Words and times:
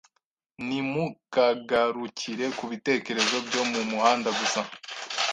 Ntimukagarukire 0.65 2.45
ku 2.57 2.63
bitekerezo 2.71 3.35
byo 3.47 3.61
mu 3.71 3.81
muhanda 3.91 4.29
gusa 4.39 4.61